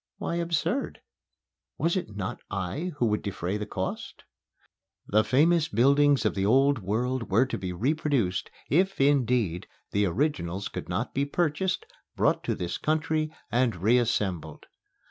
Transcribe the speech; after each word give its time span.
Why 0.17 0.37
absurd? 0.37 0.99
Was 1.77 1.95
it 1.95 2.15
not 2.15 2.39
I 2.49 2.91
who 2.97 3.05
would 3.05 3.21
defray 3.21 3.57
the 3.57 3.67
cost? 3.67 4.23
The 5.05 5.23
famous 5.23 5.67
buildings 5.67 6.25
of 6.25 6.33
the 6.33 6.43
Old 6.43 6.79
World 6.79 7.29
were 7.29 7.45
to 7.45 7.55
be 7.55 7.71
reproduced, 7.71 8.49
if, 8.67 8.99
indeed, 8.99 9.67
the 9.91 10.07
originals 10.07 10.69
could 10.69 10.89
not 10.89 11.13
be 11.13 11.25
purchased, 11.25 11.85
brought 12.15 12.43
to 12.45 12.55
this 12.55 12.79
country 12.79 13.31
and 13.51 13.75
reassembled. 13.75 14.65